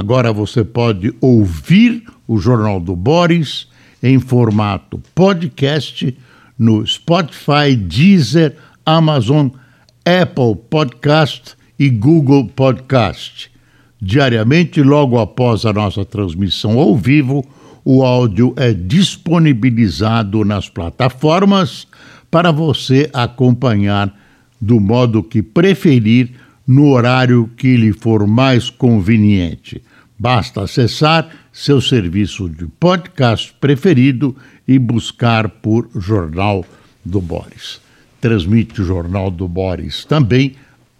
[0.00, 3.68] Agora você pode ouvir o Jornal do Boris
[4.02, 6.16] em formato podcast
[6.58, 9.48] no Spotify, Deezer, Amazon,
[10.02, 13.50] Apple Podcast e Google Podcast.
[14.00, 17.44] Diariamente, logo após a nossa transmissão ao vivo,
[17.84, 21.86] o áudio é disponibilizado nas plataformas
[22.30, 24.18] para você acompanhar
[24.58, 26.30] do modo que preferir
[26.66, 29.82] no horário que lhe for mais conveniente.
[30.20, 34.36] Basta acessar seu serviço de podcast preferido
[34.68, 36.62] e buscar por Jornal
[37.02, 37.80] do Boris.
[38.20, 40.56] Transmite o Jornal do Boris também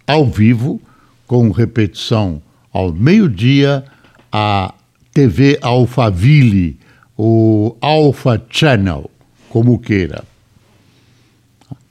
[0.07, 0.81] ao vivo,
[1.27, 2.41] com repetição
[2.73, 3.85] ao meio-dia,
[4.31, 4.73] a
[5.13, 6.79] TV Alphaville,
[7.15, 9.07] o Alpha Channel,
[9.49, 10.23] como queira.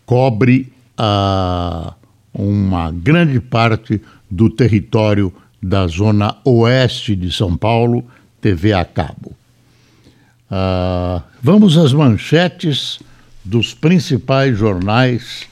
[0.04, 1.94] Cobre a
[2.34, 8.04] uma grande parte do território da zona oeste de São Paulo,
[8.40, 9.32] TV a cabo.
[10.50, 12.98] Uh, vamos às manchetes
[13.44, 15.46] dos principais jornais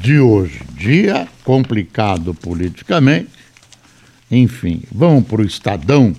[0.00, 0.60] de hoje.
[0.74, 3.30] Dia complicado politicamente.
[4.30, 6.14] Enfim, vamos para o Estadão.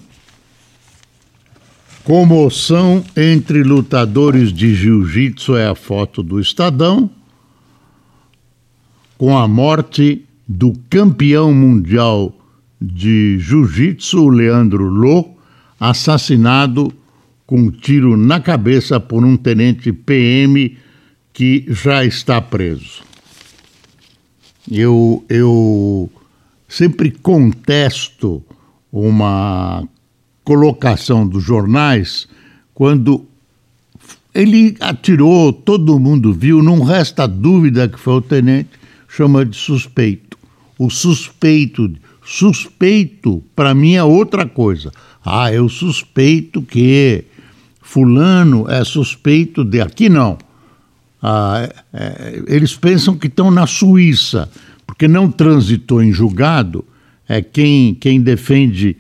[2.04, 7.10] Comoção entre lutadores de jiu-jitsu é a foto do Estadão
[9.18, 12.34] com a morte do campeão mundial
[12.82, 15.32] de jiu-jitsu, Leandro Lô,
[15.80, 16.94] assassinado
[17.46, 20.78] com um tiro na cabeça por um tenente PM
[21.34, 23.02] que já está preso.
[24.70, 26.10] Eu, eu
[26.68, 28.44] sempre contesto
[28.92, 29.84] uma
[30.44, 32.28] colocação dos jornais
[32.74, 33.26] quando
[34.34, 40.38] ele atirou, todo mundo viu, não resta dúvida que foi o tenente chama de suspeito.
[40.78, 41.92] O suspeito,
[42.30, 44.92] suspeito para mim é outra coisa.
[45.26, 47.26] Ah, eu suspeito que
[47.82, 50.38] fulano é suspeito de aqui não.
[51.24, 54.48] Ah, é, é, eles pensam que estão na Suíça,
[54.86, 56.86] porque não transitou em julgado.
[57.28, 58.96] É quem, quem defende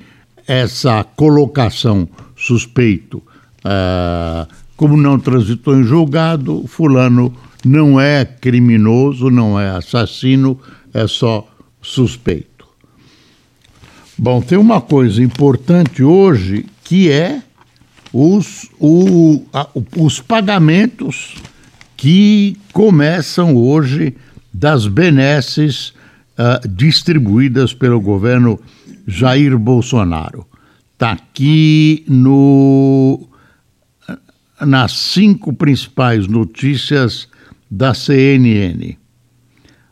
[0.47, 3.21] essa colocação suspeito.
[3.63, 7.31] Ah, como não transitou em julgado, fulano
[7.63, 10.59] não é criminoso, não é assassino,
[10.91, 11.47] é só
[11.79, 12.48] suspeito.
[14.21, 17.41] Bom, tem uma coisa importante hoje que é
[18.11, 19.65] os, o, a,
[19.95, 21.35] os pagamentos
[21.95, 24.17] que começam hoje
[24.53, 25.93] das benesses
[26.37, 28.59] uh, distribuídas pelo governo
[29.07, 30.45] Jair Bolsonaro.
[30.91, 33.25] Está aqui no,
[34.59, 37.29] nas cinco principais notícias
[37.71, 38.97] da CNN.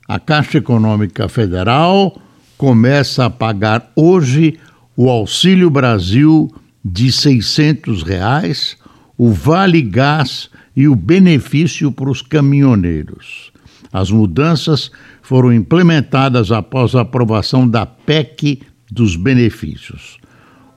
[0.06, 2.27] A Caixa Econômica Federal
[2.58, 4.58] começa a pagar hoje
[4.96, 6.52] o Auxílio Brasil
[6.84, 8.78] de 600 reais,
[9.18, 13.52] o Vale Gás e o benefício para os caminhoneiros.
[13.94, 14.92] As mudanças
[15.22, 20.18] foram implementadas após a aprovação da PEC dos benefícios.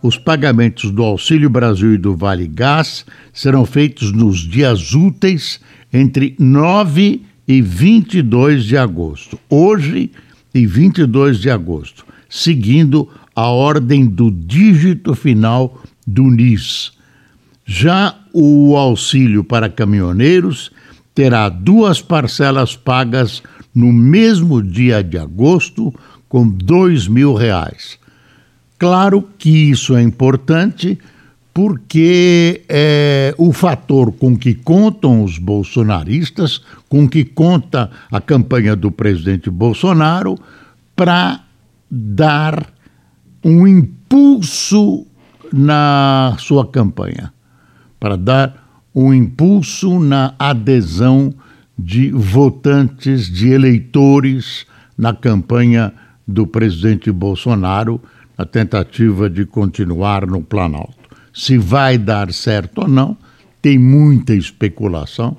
[0.03, 5.61] Os pagamentos do Auxílio Brasil e do Vale Gás serão feitos nos dias úteis
[5.93, 9.39] entre 9 e 22 de agosto.
[9.49, 10.11] Hoje
[10.55, 16.93] e 22 de agosto, seguindo a ordem do dígito final do NIS.
[17.65, 20.71] Já o auxílio para caminhoneiros
[21.15, 23.43] terá duas parcelas pagas
[23.75, 25.95] no mesmo dia de agosto,
[26.29, 27.99] com dois mil reais.
[28.79, 30.99] Claro que isso é importante
[31.53, 38.91] porque é o fator com que contam os bolsonaristas, com que conta a campanha do
[38.91, 40.39] presidente Bolsonaro,
[40.95, 41.43] para
[41.91, 42.67] dar
[43.45, 45.07] um impulso
[45.53, 47.33] na sua campanha,
[47.99, 51.35] para dar um impulso na adesão
[51.79, 54.67] de votantes, de eleitores
[54.97, 55.93] na campanha
[56.27, 58.01] do presidente Bolsonaro,
[58.37, 61.00] na tentativa de continuar no Planalto.
[61.33, 63.17] Se vai dar certo ou não,
[63.63, 65.37] tem muita especulação.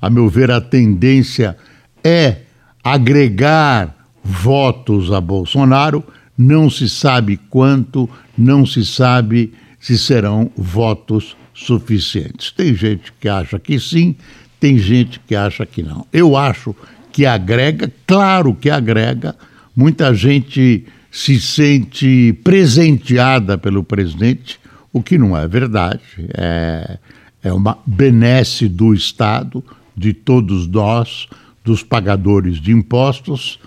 [0.00, 1.56] A meu ver, a tendência
[2.02, 2.42] é
[2.82, 6.04] agregar votos a Bolsonaro,
[6.36, 12.50] não se sabe quanto, não se sabe se serão votos suficientes.
[12.50, 14.16] Tem gente que acha que sim,
[14.58, 16.06] tem gente que acha que não.
[16.12, 16.74] Eu acho
[17.12, 19.36] que agrega, claro que agrega,
[19.76, 24.58] muita gente se sente presenteada pelo presidente,
[24.94, 26.00] o que não é verdade.
[26.32, 26.98] É,
[27.42, 29.62] é uma benesse do Estado,
[29.94, 31.28] de todos nós,
[31.64, 33.58] dos pagadores de impostos,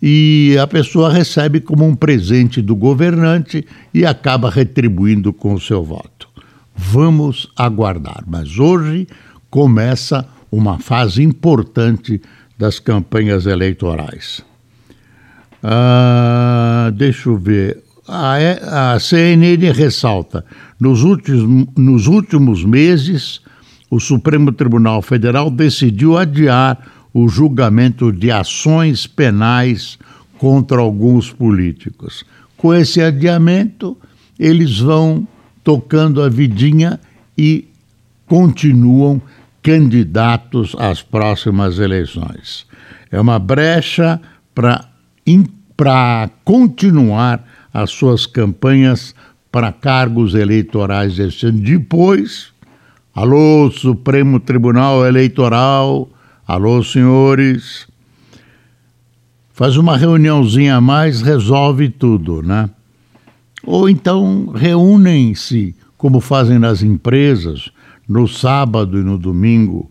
[0.00, 5.82] e a pessoa recebe como um presente do governante e acaba retribuindo com o seu
[5.82, 6.28] voto.
[6.76, 8.22] Vamos aguardar.
[8.26, 9.08] Mas hoje
[9.48, 12.20] começa uma fase importante
[12.58, 14.44] das campanhas eleitorais.
[15.62, 17.82] Ah, deixa eu ver.
[18.06, 20.44] A, CNN ressalta:
[20.78, 23.40] nos últimos, nos últimos meses,
[23.90, 26.78] o Supremo Tribunal Federal decidiu adiar
[27.12, 29.98] o julgamento de ações penais
[30.36, 32.24] contra alguns políticos.
[32.56, 33.96] Com esse adiamento,
[34.38, 35.26] eles vão
[35.62, 37.00] tocando a vidinha
[37.38, 37.68] e
[38.26, 39.22] continuam
[39.62, 42.66] candidatos às próximas eleições.
[43.10, 44.20] É uma brecha
[44.54, 49.12] para continuar as suas campanhas
[49.50, 51.58] para cargos eleitorais este ano.
[51.58, 52.52] Depois,
[53.12, 56.08] alô, Supremo Tribunal Eleitoral,
[56.46, 57.88] alô, senhores,
[59.52, 62.70] faz uma reuniãozinha a mais, resolve tudo, né?
[63.64, 67.70] Ou então reúnem-se, como fazem nas empresas,
[68.08, 69.90] no sábado e no domingo,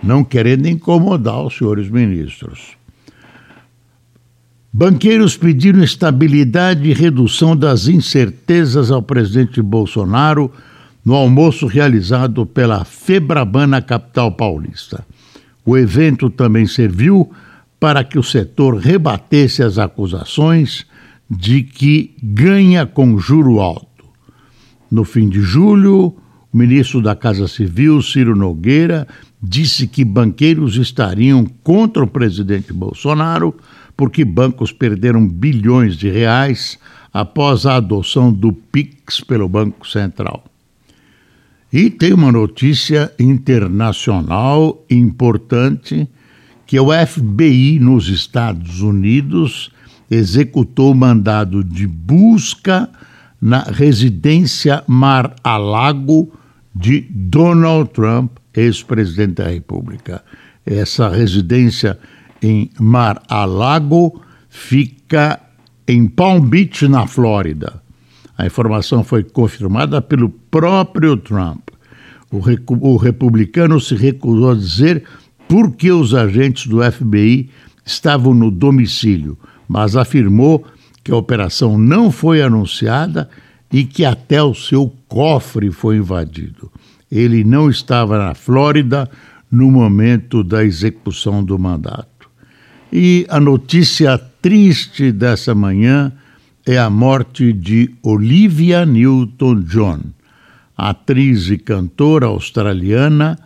[0.00, 2.76] não querendo incomodar os senhores ministros.
[4.76, 10.50] Banqueiros pediram estabilidade e redução das incertezas ao presidente Bolsonaro
[11.04, 15.06] no almoço realizado pela Febraban capital paulista.
[15.64, 17.30] O evento também serviu
[17.78, 20.84] para que o setor rebatesse as acusações
[21.30, 24.04] de que ganha com juro alto.
[24.90, 26.16] No fim de julho,
[26.52, 29.06] o ministro da Casa Civil, Ciro Nogueira,
[29.40, 33.54] disse que banqueiros estariam contra o presidente Bolsonaro
[33.96, 36.78] porque bancos perderam bilhões de reais
[37.12, 40.44] após a adoção do PIX pelo Banco Central.
[41.72, 46.08] E tem uma notícia internacional importante
[46.66, 49.70] que o FBI nos Estados Unidos
[50.10, 52.88] executou mandado de busca
[53.40, 56.32] na residência Mar-a-Lago
[56.74, 60.22] de Donald Trump, ex-presidente da República.
[60.64, 61.98] Essa residência
[62.44, 64.20] em Mar-a-Lago
[64.50, 65.40] fica
[65.88, 67.82] em Palm Beach, na Flórida.
[68.36, 71.70] A informação foi confirmada pelo próprio Trump.
[72.30, 72.40] O,
[72.80, 75.04] o republicano se recusou a dizer
[75.48, 77.48] por que os agentes do FBI
[77.84, 80.66] estavam no domicílio, mas afirmou
[81.02, 83.28] que a operação não foi anunciada
[83.72, 86.70] e que até o seu cofre foi invadido.
[87.10, 89.08] Ele não estava na Flórida
[89.50, 92.13] no momento da execução do mandato.
[92.96, 96.12] E a notícia triste dessa manhã
[96.64, 99.98] é a morte de Olivia Newton-John,
[100.76, 103.36] atriz e cantora australiana.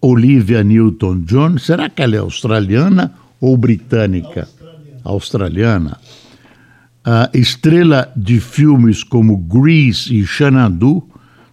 [0.00, 4.48] Olivia Newton-John, será que ela é australiana ou britânica?
[5.02, 5.98] Australiana.
[7.04, 11.02] a estrela de filmes como Grease e Xanadu,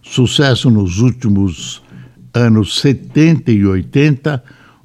[0.00, 1.82] sucesso nos últimos
[2.32, 4.40] anos 70 e 80,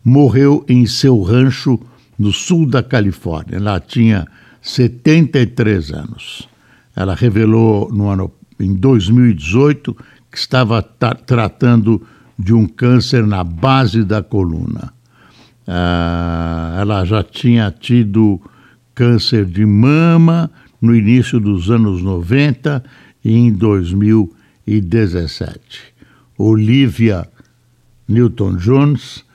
[0.10, 1.80] morreu em seu rancho
[2.18, 3.58] no sul da Califórnia.
[3.58, 4.28] Ela tinha
[4.62, 6.50] 73 anos.
[6.96, 9.96] Ela revelou no ano em 2018
[10.32, 12.01] que estava tratando
[12.38, 14.94] de um câncer na base da coluna.
[15.68, 18.42] Ah, ela já tinha tido
[18.96, 20.50] câncer de mama
[20.82, 22.84] no início dos anos 90
[23.24, 25.60] e em 2017.
[26.38, 27.28] Olivia
[28.08, 29.28] Newton-Jones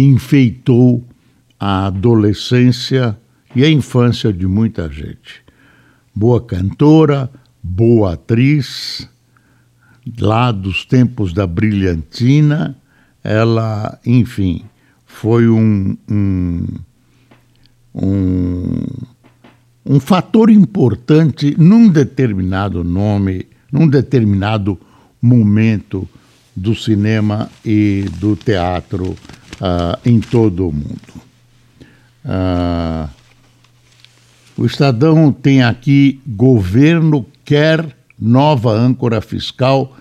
[0.00, 1.04] enfeitou
[1.58, 3.16] a adolescência
[3.54, 5.42] e a infância de muita gente.
[6.14, 7.30] Boa cantora,
[7.62, 9.08] boa atriz,
[10.18, 12.76] lá dos tempos da brilhantina,
[13.22, 14.64] ela, enfim,
[15.04, 16.66] foi um, um
[17.96, 18.84] um,
[19.84, 24.78] um fator importante num determinado nome, num determinado
[25.20, 26.06] momento
[26.54, 29.16] do cinema e do teatro
[29.60, 31.26] uh, em todo o mundo.
[32.24, 33.08] Uh,
[34.56, 39.96] o Estadão tem aqui: governo quer nova âncora fiscal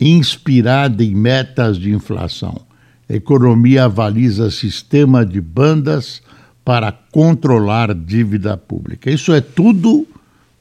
[0.00, 2.60] inspirada em metas de inflação.
[3.08, 6.22] Economia avaliza sistema de bandas
[6.64, 9.10] para controlar dívida pública.
[9.10, 10.06] Isso é tudo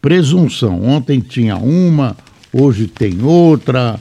[0.02, 0.84] presunção.
[0.84, 2.16] Ontem tinha uma,
[2.52, 4.00] hoje tem outra.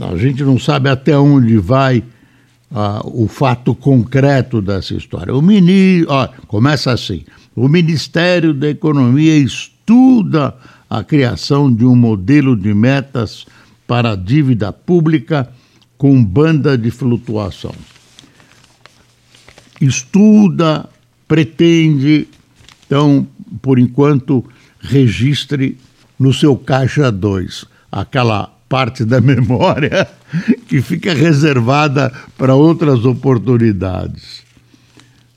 [0.00, 2.02] A gente não sabe até onde vai
[2.74, 5.34] ah, o fato concreto dessa história.
[5.34, 6.12] O ministro,
[6.46, 7.24] começa assim:
[7.54, 10.54] o Ministério da Economia estuda
[10.88, 13.46] a criação de um modelo de metas
[13.86, 15.50] para a dívida pública
[15.98, 17.74] com banda de flutuação.
[19.80, 20.88] Estuda,
[21.28, 22.28] pretende,
[22.86, 23.26] então,
[23.60, 24.44] por enquanto,
[24.80, 25.78] registre
[26.18, 30.08] no seu caixa 2 aquela parte da memória
[30.68, 34.42] que fica reservada para outras oportunidades.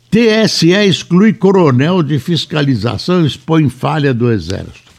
[0.09, 4.91] TSE exclui coronel de fiscalização e expõe falha do Exército.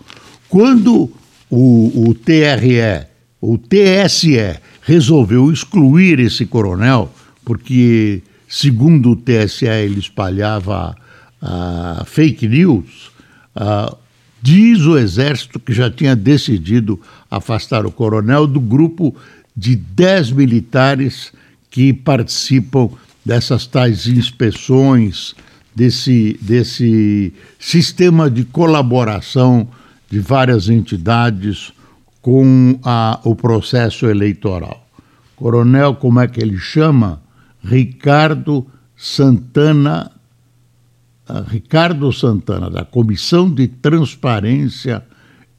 [0.49, 1.11] Quando
[1.51, 3.07] o, o TRE,
[3.41, 7.11] o TSE, resolveu excluir esse coronel,
[7.45, 10.95] porque, segundo o TSE, ele espalhava
[11.43, 13.11] uh, fake news,
[13.57, 13.97] uh,
[14.43, 17.01] diz o Exército que já tinha decidido
[17.31, 19.17] afastar o coronel do grupo
[19.57, 21.33] de 10 militares
[21.71, 22.91] que participam
[23.25, 25.35] dessas tais inspeções,
[25.75, 29.69] desse, desse sistema de colaboração
[30.11, 31.73] de várias entidades
[32.23, 34.87] com a, o processo eleitoral.
[35.37, 37.21] Coronel, como é que ele chama?
[37.63, 40.11] Ricardo Santana,
[41.29, 45.05] uh, Ricardo Santana, da Comissão de Transparência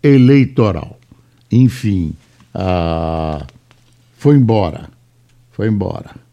[0.01, 0.99] Eleitoral.
[1.51, 2.13] Enfim,
[2.55, 3.45] uh,
[4.17, 4.89] foi embora.
[5.51, 6.27] Foi embora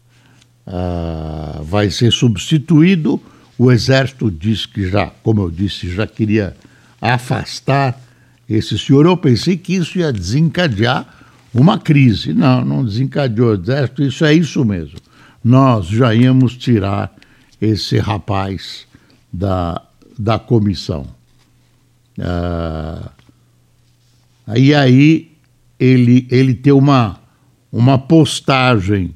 [0.65, 3.21] uh, vai ser substituído.
[3.57, 6.55] O Exército diz que já, como eu disse, já queria
[6.99, 7.99] afastar
[8.49, 9.05] esse senhor.
[9.05, 11.07] Eu pensei que isso ia desencadear
[11.53, 12.33] uma crise.
[12.33, 14.99] Não, não desencadeou o Exército, isso é isso mesmo.
[15.43, 17.15] Nós já íamos tirar
[17.61, 18.85] esse rapaz
[19.31, 19.81] da,
[20.17, 21.07] da comissão.
[22.17, 23.09] Uh,
[24.55, 25.31] e aí
[25.79, 27.19] ele, ele tem uma,
[27.75, 29.13] uma postagem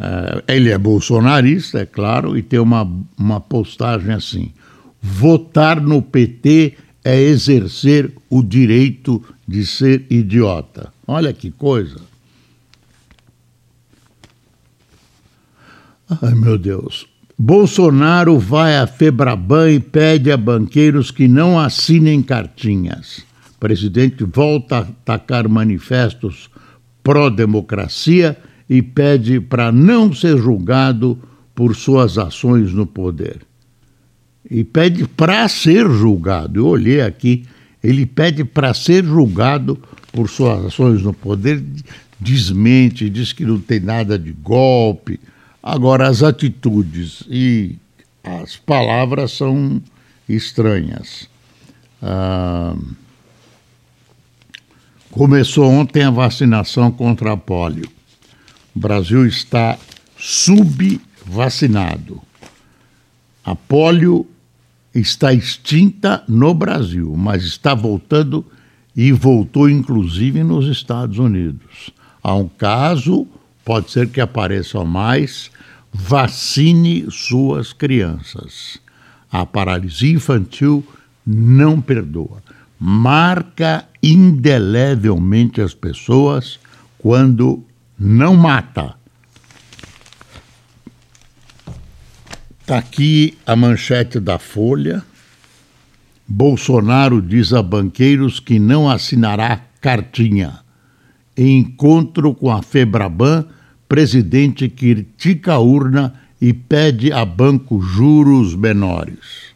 [0.00, 4.50] Uh, ele é bolsonarista, é claro, e tem uma, uma postagem assim:
[4.98, 10.90] votar no PT é exercer o direito de ser idiota.
[11.06, 12.00] Olha que coisa.
[16.22, 17.06] Ai, meu Deus.
[17.38, 23.18] Bolsonaro vai à Febraban e pede a banqueiros que não assinem cartinhas.
[23.54, 26.48] O presidente volta a atacar manifestos
[27.02, 28.36] pró-democracia
[28.68, 31.18] e pede para não ser julgado
[31.54, 33.40] por suas ações no poder.
[34.48, 36.60] E pede para ser julgado.
[36.60, 37.44] Eu olhei aqui,
[37.82, 39.78] ele pede para ser julgado
[40.12, 41.62] por suas ações no poder,
[42.18, 45.20] desmente, diz que não tem nada de golpe.
[45.62, 47.76] Agora, as atitudes e
[48.22, 49.80] as palavras são
[50.28, 51.28] estranhas.
[52.02, 52.76] Ah,
[55.10, 57.88] começou ontem a vacinação contra a polio.
[58.74, 59.78] O Brasil está
[60.16, 62.20] subvacinado.
[63.44, 64.26] A polio
[64.94, 68.44] está extinta no Brasil, mas está voltando
[68.94, 71.90] e voltou inclusive nos Estados Unidos.
[72.22, 73.26] Há um caso,
[73.64, 75.50] pode ser que apareçam mais,
[75.92, 78.78] vacine suas crianças.
[79.30, 80.86] A paralisia infantil
[81.26, 82.42] não perdoa.
[82.82, 86.58] Marca indelevelmente as pessoas
[86.96, 87.62] quando
[87.98, 88.94] não mata.
[92.62, 95.04] Está aqui a manchete da Folha.
[96.26, 100.60] Bolsonaro diz a banqueiros que não assinará cartinha.
[101.36, 103.44] Em encontro com a Febraban,
[103.86, 109.50] presidente critica a urna e pede a banco juros menores.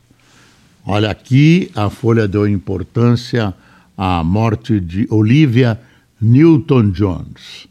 [0.86, 3.54] Olha aqui, a Folha deu importância
[3.96, 5.80] à morte de Olivia
[6.20, 7.68] Newton-Jones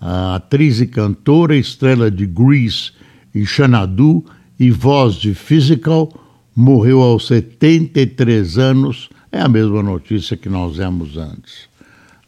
[0.00, 2.92] a atriz e cantora, estrela de Grease
[3.34, 4.24] e Xanadu
[4.58, 6.10] e voz de Physical,
[6.56, 9.10] morreu aos 73 anos.
[9.30, 11.68] É a mesma notícia que nós vemos antes.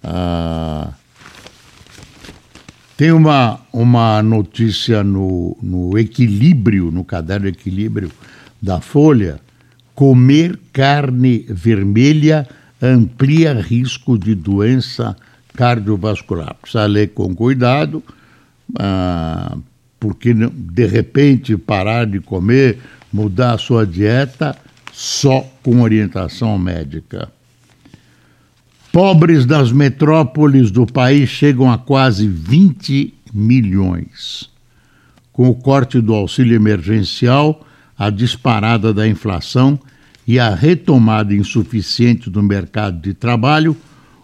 [0.04, 0.92] Ah,
[2.96, 8.10] tem uma, uma notícia no, no Equilíbrio, no caderno Equilíbrio
[8.60, 9.40] da Folha:
[9.94, 12.46] comer carne vermelha
[12.80, 15.16] amplia risco de doença
[15.54, 16.54] cardiovascular.
[16.60, 18.02] Precisa ler com cuidado,
[18.78, 19.56] ah,
[20.00, 22.78] porque de repente parar de comer,
[23.12, 24.56] mudar a sua dieta
[24.92, 27.30] só com orientação médica.
[28.90, 34.50] Pobres das metrópoles do país chegam a quase 20 milhões.
[35.32, 37.64] Com o corte do auxílio emergencial,
[38.02, 39.78] a disparada da inflação
[40.26, 43.76] e a retomada insuficiente do mercado de trabalho,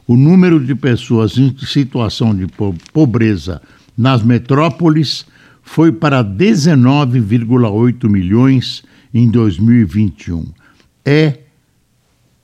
[0.04, 2.48] o número de pessoas em situação de
[2.92, 3.62] pobreza
[3.96, 5.24] nas metrópoles
[5.62, 8.82] foi para 19,8 milhões
[9.14, 10.46] em 2021.
[11.04, 11.38] É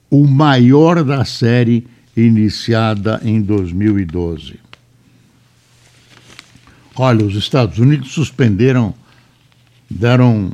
[0.09, 4.57] o maior da série iniciada em 2012.
[6.95, 8.93] Olha, os Estados Unidos suspenderam,
[9.91, 10.53] deram,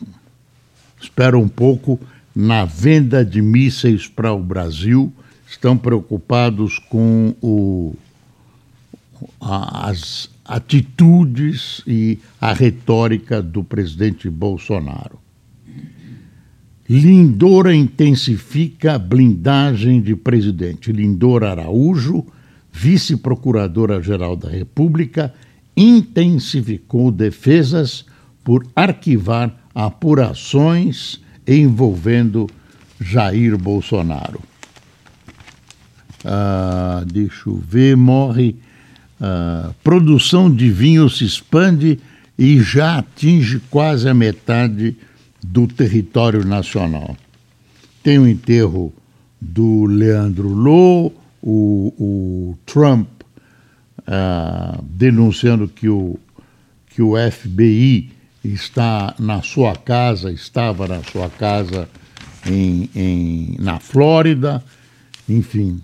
[1.02, 2.00] espera um pouco,
[2.36, 5.12] na venda de mísseis para o Brasil,
[5.48, 7.96] estão preocupados com o,
[9.40, 15.20] as atitudes e a retórica do presidente Bolsonaro.
[16.90, 20.92] Lindora intensifica a blindagem de presidente.
[20.92, 22.26] Lindora Araújo,
[22.72, 25.34] vice-procuradora-geral da República,
[25.76, 28.06] intensificou defesas
[28.44, 32.50] por arquivar apurações envolvendo
[33.00, 34.42] Jair Bolsonaro.
[36.24, 38.56] Ah, deixa eu ver, morre.
[39.20, 42.00] Ah, produção de vinho se expande
[42.38, 44.96] e já atinge quase a metade
[45.44, 47.16] do território nacional.
[48.04, 48.94] Tem o enterro
[49.40, 51.12] do Leandro Lô,
[51.42, 53.08] o, o Trump
[54.00, 56.18] uh, denunciando que o,
[56.88, 58.12] que o FBI
[58.44, 61.88] está na sua casa, estava na sua casa
[62.46, 64.64] em, em, na Flórida,
[65.30, 65.82] enfim.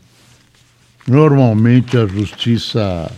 [1.08, 3.12] Normalmente a justiça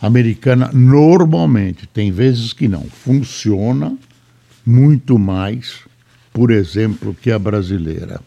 [0.00, 3.96] americana, normalmente, tem vezes que não, funciona
[4.64, 5.80] muito mais,
[6.32, 8.20] por exemplo, que a brasileira.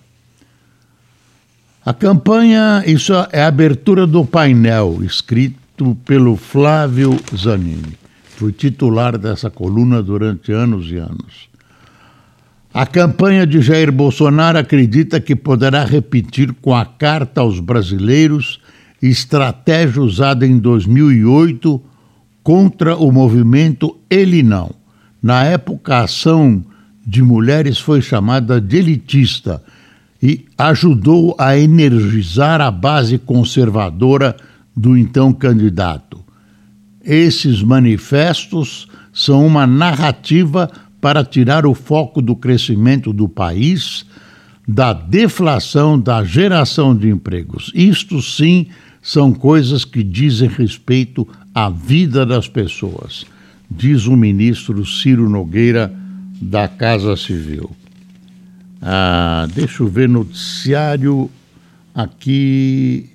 [1.86, 7.98] A campanha, isso é a abertura do painel, escrito pelo Flávio Zanini.
[8.40, 11.50] Fui titular dessa coluna durante anos e anos.
[12.74, 18.62] A campanha de Jair Bolsonaro acredita que poderá repetir com a carta aos brasileiros
[19.02, 21.82] estratégia usada em 2008
[22.42, 24.74] contra o movimento Ele Não.
[25.22, 26.64] Na época, a ação
[27.06, 29.62] de mulheres foi chamada de elitista
[30.24, 34.34] e ajudou a energizar a base conservadora
[34.74, 36.19] do então candidato.
[37.10, 40.70] Esses manifestos são uma narrativa
[41.02, 44.06] para tirar o foco do crescimento do país,
[44.68, 47.72] da deflação, da geração de empregos.
[47.74, 48.68] Isto sim
[49.02, 53.26] são coisas que dizem respeito à vida das pessoas
[53.70, 55.94] diz o ministro Ciro Nogueira
[56.42, 57.70] da Casa Civil.
[58.82, 61.30] Ah, deixa eu ver noticiário
[61.94, 63.10] aqui.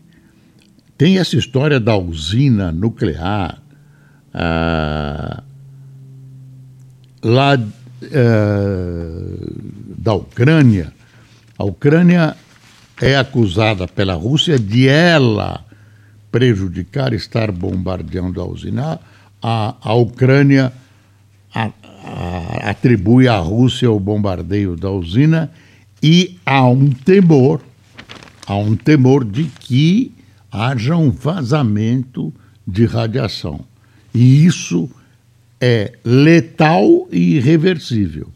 [0.97, 3.61] Tem essa história da usina nuclear
[4.35, 5.42] ah,
[7.23, 7.61] lá ah,
[9.99, 10.92] da Ucrânia.
[11.57, 12.37] A Ucrânia
[13.01, 15.64] é acusada pela Rússia de ela
[16.31, 19.01] prejudicar, estar bombardeando a usina
[19.40, 20.73] a, a Ucrânia
[21.55, 21.70] a,
[22.03, 25.51] a, atribui à Rússia o bombardeio da usina
[26.03, 27.61] e há um temor,
[28.47, 30.12] há um temor de que
[30.51, 32.33] haja um vazamento
[32.66, 33.61] de radiação.
[34.14, 34.88] E isso
[35.61, 38.29] é letal e irreversível.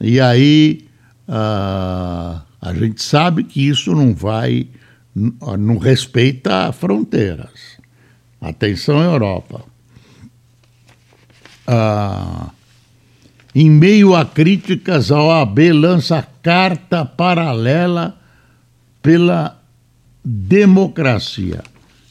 [0.00, 0.86] E aí
[1.28, 4.66] uh, a gente sabe que isso não vai,
[5.14, 7.78] não respeita fronteiras.
[8.40, 9.64] Atenção, Europa.
[11.66, 12.50] Ah,
[13.54, 18.18] em meio a críticas, a OAB lança carta paralela
[19.00, 19.62] pela
[20.24, 21.62] democracia.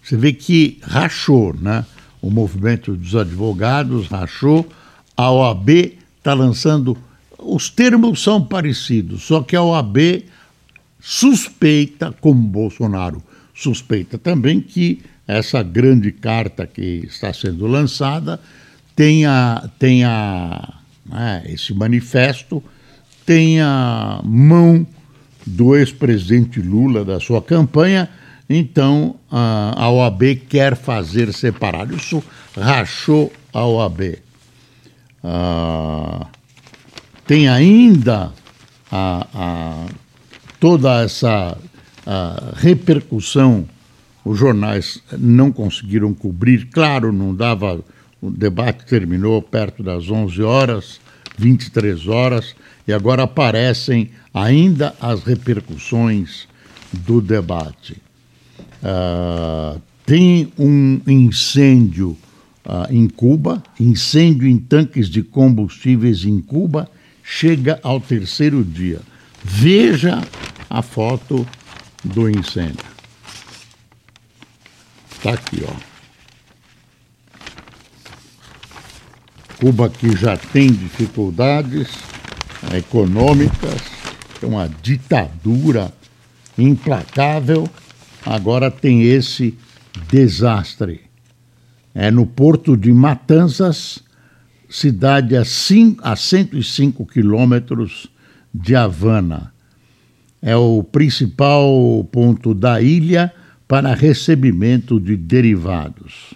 [0.02, 1.86] Você vê que rachou, né?
[2.24, 4.66] O movimento dos advogados rachou,
[5.18, 5.70] a OAB
[6.18, 6.98] está lançando.
[7.38, 10.24] Os termos são parecidos, só que a OAB
[11.02, 13.22] suspeita, como Bolsonaro
[13.54, 18.40] suspeita também, que essa grande carta que está sendo lançada
[18.96, 22.64] tem, a, tem a, né, esse manifesto,
[23.26, 24.88] tem a mão
[25.46, 28.10] do ex-presidente Lula da sua campanha,
[28.50, 31.96] então a, OAB quer fazer separado.
[31.96, 32.24] Isso
[32.56, 34.20] rachou a OAB.
[35.24, 36.28] Ah,
[37.26, 38.32] tem ainda
[38.92, 39.86] a, a,
[40.60, 41.58] toda essa
[42.56, 43.66] repercussão,
[44.26, 47.82] os jornais não conseguiram cobrir, claro, não dava
[48.22, 51.02] o debate terminou perto das 11 horas,
[51.38, 52.56] 23 horas,
[52.88, 56.48] e agora aparecem ainda as repercussões
[56.94, 58.02] do debate.
[58.84, 62.18] Uh, tem um incêndio
[62.66, 66.90] uh, em Cuba, incêndio em tanques de combustíveis em Cuba,
[67.24, 69.00] chega ao terceiro dia.
[69.42, 70.22] Veja
[70.70, 71.48] a foto
[72.04, 72.86] do incêndio.
[75.12, 75.94] Está aqui, ó.
[79.60, 81.88] Cuba que já tem dificuldades
[82.76, 83.82] econômicas,
[84.42, 85.94] é uma ditadura
[86.58, 87.70] implacável,
[88.26, 89.58] agora tem esse
[90.10, 91.02] desastre.
[91.94, 94.04] É no porto de Matanzas,
[94.70, 95.44] cidade a,
[96.02, 98.08] a 105 quilômetros
[98.54, 99.54] de Havana.
[100.42, 103.32] É o principal ponto da ilha
[103.68, 106.34] para recebimento de derivados.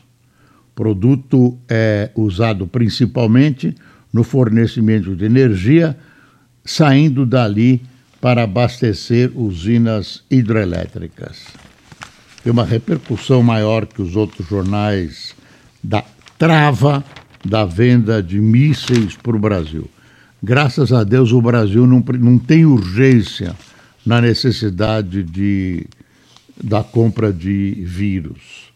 [0.72, 3.76] O produto é usado principalmente
[4.14, 5.98] no fornecimento de energia,
[6.64, 7.82] saindo dali
[8.22, 11.67] para abastecer usinas hidrelétricas.
[12.48, 15.36] Tem uma repercussão maior que os outros jornais
[15.84, 16.02] da
[16.38, 17.04] trava
[17.44, 19.90] da venda de mísseis para o Brasil.
[20.42, 23.54] Graças a Deus, o Brasil não, não tem urgência
[24.06, 25.88] na necessidade de,
[26.64, 28.72] da compra de vírus.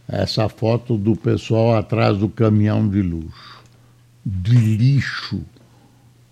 [0.07, 3.59] essa foto do pessoal atrás do caminhão de luxo,
[4.25, 5.41] de lixo.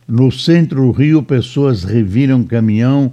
[0.08, 3.12] No centro do Rio, pessoas reviram caminhão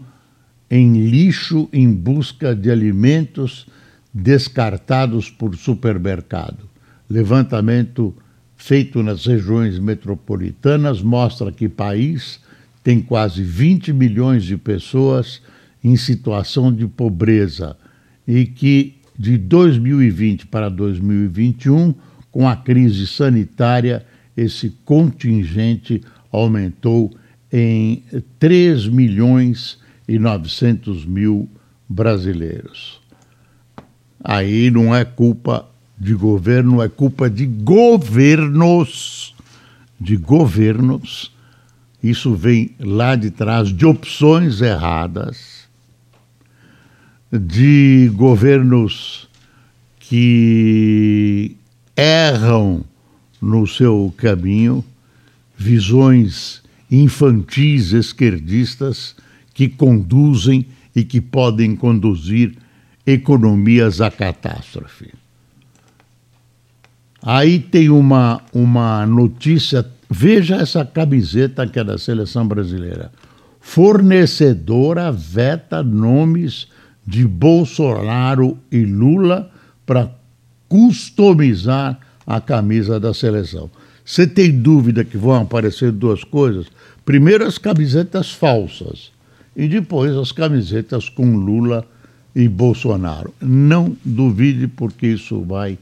[0.71, 3.67] em lixo em busca de alimentos
[4.13, 6.69] descartados por supermercado.
[7.09, 8.15] Levantamento
[8.57, 12.41] feito nas regiões metropolitanas mostra que país
[12.83, 15.43] tem quase 20 milhões de pessoas
[15.85, 17.77] em situação de pobreza
[18.27, 21.95] e que de 2020 para 2021,
[22.31, 24.05] com a crise sanitária,
[24.37, 27.15] esse contingente aumentou
[27.53, 28.03] em
[28.39, 31.49] 3 milhões e 900 mil
[31.89, 33.01] brasileiros.
[34.23, 39.35] Aí não é culpa de governo, é culpa de governos,
[40.01, 41.33] de governos.
[42.03, 45.67] Isso vem lá de trás de opções erradas,
[47.33, 49.29] de governos
[49.99, 51.57] que
[51.97, 52.85] erram
[53.41, 54.85] no seu caminho,
[55.57, 59.17] visões infantis esquerdistas
[59.57, 62.59] que conduzem e que podem conduzir
[63.07, 65.15] economias à catástrofe.
[67.23, 73.11] Aí tem uma, uma notícia, veja essa camiseta que é da seleção brasileira.
[73.59, 76.69] Fornecedora veta nomes
[77.07, 79.51] de Bolsonaro e Lula
[79.87, 80.11] para
[80.69, 83.71] customizar a camisa da seleção.
[84.05, 86.67] Você tem dúvida que vão aparecer duas coisas?
[87.07, 89.16] Primeiro, as camisetas falsas
[89.57, 91.87] e depois as camisetas com Lula
[92.35, 93.33] e Bolsonaro.
[93.41, 95.79] Não duvide, porque isso vai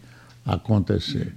[0.47, 1.35] acontecer.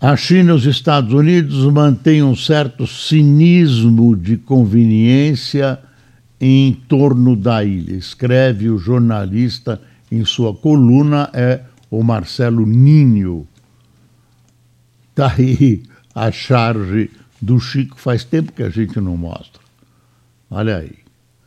[0.00, 5.80] A China e os Estados Unidos mantêm um certo cinismo de conveniência
[6.40, 7.96] em torno da ilha.
[7.96, 9.80] Escreve o jornalista
[10.12, 13.44] em sua coluna, é o Marcelo Ninho.
[15.10, 15.82] Está aí
[16.14, 17.10] a charge
[17.42, 19.67] do Chico, faz tempo que a gente não mostra.
[20.50, 20.98] Olha aí,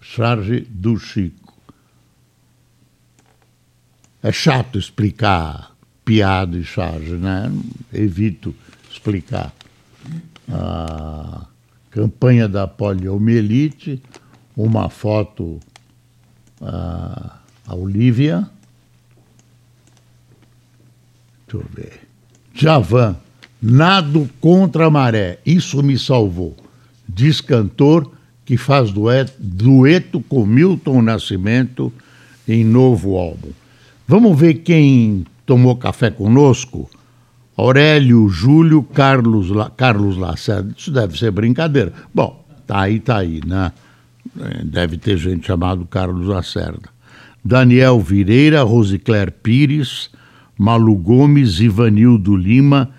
[0.02, 1.54] charge do Chico.
[4.24, 7.52] É chato explicar piada e charge, né?
[7.92, 8.54] Evito
[8.90, 9.54] explicar.
[10.50, 11.48] A
[11.90, 14.02] campanha da poliomielite,
[14.56, 15.60] uma foto
[16.62, 18.48] a, a Olivia.
[21.48, 22.08] Deixa eu ver.
[22.54, 23.18] Javan,
[23.62, 26.58] Nado contra a maré, isso me salvou.
[27.08, 28.12] Diz cantor
[28.52, 31.90] que faz dueto, dueto com Milton Nascimento
[32.46, 33.48] em novo álbum.
[34.06, 36.90] Vamos ver quem tomou café conosco?
[37.56, 40.76] Aurélio, Júlio, Carlos, La, Carlos Lacerda.
[40.78, 41.94] Isso deve ser brincadeira.
[42.14, 43.72] Bom, tá aí, tá aí, né?
[44.38, 46.90] É, deve ter gente chamado Carlos Lacerda.
[47.46, 50.10] Daniel Vireira, Rosicler Pires,
[50.58, 52.90] Malu Gomes, Ivanildo Lima,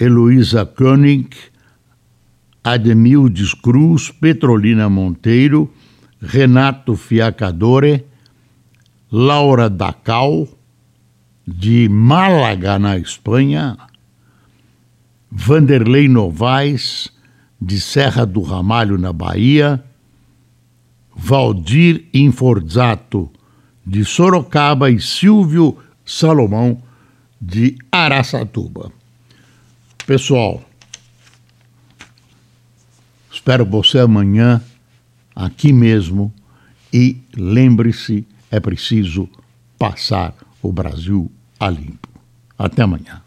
[0.00, 1.28] Heloísa Koenig,
[2.72, 5.72] Ademildes Cruz, Petrolina Monteiro,
[6.20, 8.04] Renato Fiacadore,
[9.10, 10.48] Laura Dacal,
[11.46, 13.76] de Málaga, na Espanha,
[15.30, 17.10] Vanderlei Novaes,
[17.60, 19.82] de Serra do Ramalho, na Bahia,
[21.16, 23.30] Valdir Inforzato,
[23.84, 26.82] de Sorocaba, e Silvio Salomão,
[27.40, 28.92] de Araçatuba.
[30.06, 30.67] Pessoal,
[33.48, 34.60] espero você amanhã
[35.34, 36.30] aqui mesmo
[36.92, 39.26] e lembre-se, é preciso
[39.78, 42.10] passar o Brasil a limpo.
[42.58, 43.22] Até amanhã.